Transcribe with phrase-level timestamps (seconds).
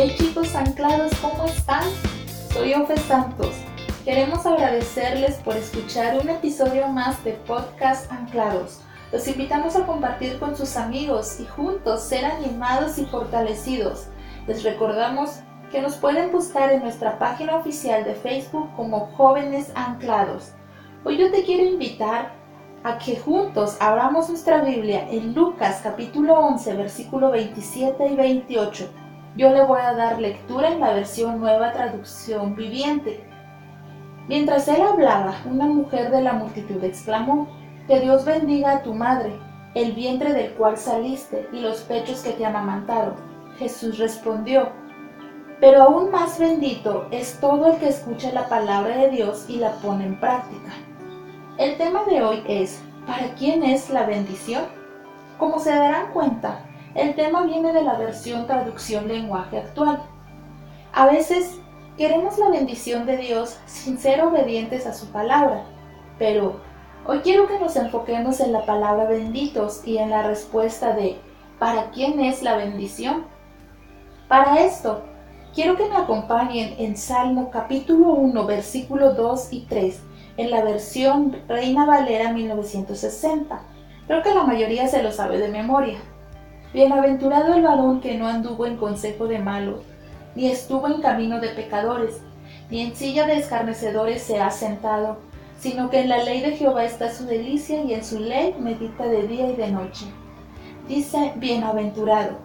[0.00, 1.82] Hey chicos anclados, ¿cómo están?
[2.52, 3.56] Soy Ofe Santos.
[4.04, 8.80] Queremos agradecerles por escuchar un episodio más de Podcast Anclados.
[9.10, 14.06] Los invitamos a compartir con sus amigos y juntos ser animados y fortalecidos.
[14.46, 15.40] Les recordamos
[15.72, 20.52] que nos pueden buscar en nuestra página oficial de Facebook como Jóvenes Anclados.
[21.02, 22.34] Hoy yo te quiero invitar
[22.84, 29.07] a que juntos abramos nuestra Biblia en Lucas capítulo 11 versículo 27 y 28.
[29.36, 33.24] Yo le voy a dar lectura en la versión nueva traducción viviente.
[34.26, 37.48] Mientras él hablaba, una mujer de la multitud exclamó,
[37.86, 39.32] Que Dios bendiga a tu madre,
[39.74, 43.14] el vientre del cual saliste y los pechos que te amamantaron.
[43.58, 44.70] Jesús respondió,
[45.60, 49.72] Pero aún más bendito es todo el que escucha la palabra de Dios y la
[49.76, 50.72] pone en práctica.
[51.58, 54.64] El tema de hoy es, ¿para quién es la bendición?
[55.38, 56.64] Como se darán cuenta,
[56.98, 60.02] el tema viene de la versión traducción lenguaje actual.
[60.92, 61.58] A veces
[61.98, 65.64] Queremos la bendición de Dios sin ser obedientes a su palabra,
[66.16, 66.60] pero
[67.04, 71.16] hoy quiero que nos enfoquemos en la palabra benditos y en la respuesta de
[71.58, 73.24] ¿para quién es la bendición?
[74.28, 75.02] Para esto,
[75.52, 80.00] quiero que me acompañen en Salmo capítulo 1, versículo 2 y 3,
[80.36, 83.60] en la versión Reina Valera 1960.
[84.06, 85.98] Creo que la mayoría se lo sabe de memoria.
[86.78, 89.80] Bienaventurado el varón que no anduvo en consejo de malos
[90.36, 92.20] ni estuvo en camino de pecadores,
[92.70, 95.16] ni en silla de escarnecedores se ha sentado,
[95.58, 99.08] sino que en la ley de Jehová está su delicia y en su ley medita
[99.08, 100.06] de día y de noche.
[100.86, 102.36] Dice bienaventurado.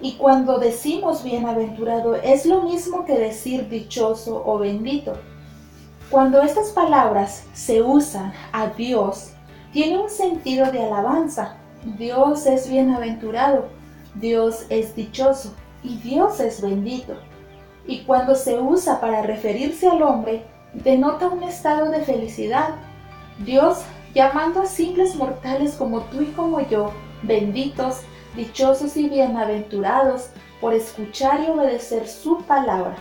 [0.00, 5.12] Y cuando decimos bienaventurado es lo mismo que decir dichoso o bendito.
[6.10, 9.30] Cuando estas palabras se usan a Dios,
[9.72, 11.58] tiene un sentido de alabanza.
[11.84, 13.66] Dios es bienaventurado,
[14.14, 17.14] Dios es dichoso y Dios es bendito.
[17.86, 22.70] Y cuando se usa para referirse al hombre, denota un estado de felicidad.
[23.44, 23.82] Dios,
[24.14, 26.90] llamando a simples mortales como tú y como yo,
[27.22, 28.00] benditos,
[28.34, 30.30] dichosos y bienaventurados
[30.62, 32.96] por escuchar y obedecer su palabra.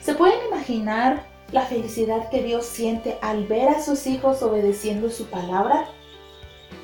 [0.00, 5.26] ¿Se pueden imaginar la felicidad que Dios siente al ver a sus hijos obedeciendo su
[5.26, 5.86] palabra?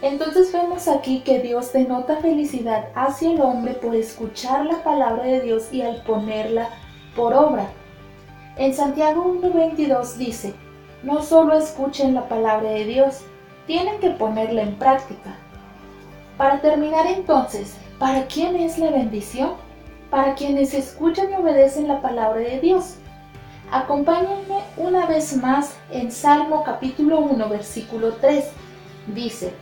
[0.02, 5.40] Entonces vemos aquí que Dios denota felicidad hacia el hombre por escuchar la palabra de
[5.40, 6.70] Dios y al ponerla
[7.14, 7.68] por obra.
[8.56, 10.54] En Santiago 1.22 dice,
[11.04, 13.20] no solo escuchen la palabra de Dios,
[13.68, 15.36] tienen que ponerla en práctica.
[16.36, 19.52] Para terminar entonces, ¿para quién es la bendición?
[20.10, 22.96] Para quienes escuchan y obedecen la palabra de Dios.
[23.70, 28.50] Acompáñenme una vez más en Salmo capítulo 1 versículo 3.
[29.14, 29.52] Dice,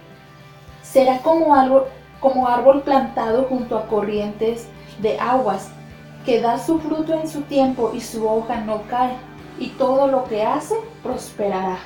[0.90, 1.84] será como árbol,
[2.20, 4.66] como árbol plantado junto a corrientes
[5.00, 5.70] de aguas,
[6.24, 9.16] que da su fruto en su tiempo y su hoja no cae,
[9.58, 11.78] y todo lo que hace prosperará.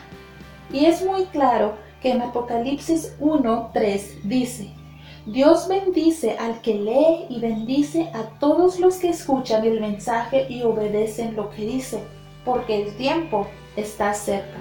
[0.73, 4.71] Y es muy claro que en Apocalipsis 1.3 dice,
[5.27, 10.63] Dios bendice al que lee y bendice a todos los que escuchan el mensaje y
[10.63, 12.01] obedecen lo que dice,
[12.45, 14.59] porque el tiempo está cerca.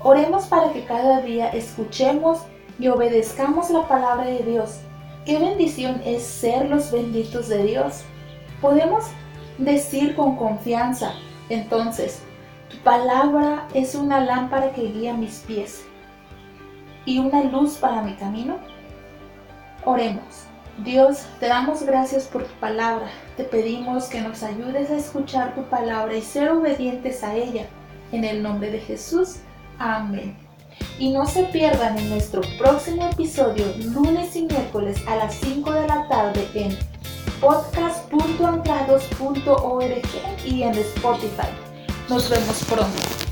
[0.00, 2.40] Oremos para que cada día escuchemos
[2.78, 4.80] y obedezcamos la palabra de Dios.
[5.24, 8.02] Qué bendición es ser los benditos de Dios.
[8.60, 9.04] Podemos
[9.58, 11.12] decir con confianza,
[11.48, 12.20] entonces,
[12.68, 15.84] tu palabra es una lámpara que guía mis pies
[17.04, 18.56] y una luz para mi camino.
[19.84, 20.46] Oremos.
[20.84, 23.06] Dios, te damos gracias por tu palabra.
[23.36, 27.66] Te pedimos que nos ayudes a escuchar tu palabra y ser obedientes a ella.
[28.12, 29.36] En el nombre de Jesús.
[29.78, 30.45] Amén.
[30.98, 35.86] Y no se pierdan en nuestro próximo episodio lunes y miércoles a las 5 de
[35.86, 36.74] la tarde en
[37.40, 40.08] podcast.anclados.org
[40.44, 41.48] y en Spotify.
[42.08, 43.25] Nos vemos pronto.